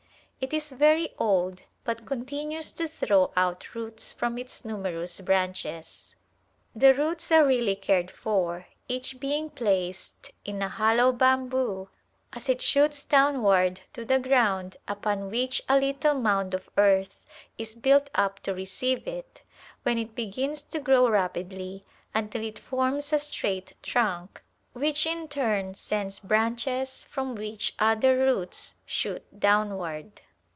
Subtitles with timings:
[0.43, 6.15] It is very old but continues to throw out roots from its numerous branches.
[6.75, 11.49] The roots are carefully cared for, each being placed in a hollow bam [H3] A
[11.49, 11.89] Glimpse of India boo
[12.33, 17.23] as It shoots downward to the ground upon which a Httle mound of earth
[17.59, 19.43] is built up to receive it,
[19.83, 24.41] when It begins to grow rapidly until it forms a straight trunk
[24.73, 30.19] which in turn sends branches from which other roots shoot downward.